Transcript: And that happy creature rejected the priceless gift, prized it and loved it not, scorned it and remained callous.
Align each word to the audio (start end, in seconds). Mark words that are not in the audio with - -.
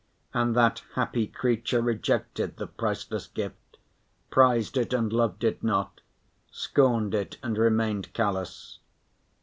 And 0.33 0.55
that 0.55 0.81
happy 0.95 1.27
creature 1.27 1.79
rejected 1.79 2.57
the 2.57 2.65
priceless 2.65 3.27
gift, 3.27 3.77
prized 4.31 4.75
it 4.75 4.93
and 4.93 5.13
loved 5.13 5.43
it 5.43 5.63
not, 5.63 6.01
scorned 6.49 7.13
it 7.13 7.37
and 7.43 7.55
remained 7.55 8.11
callous. 8.11 8.79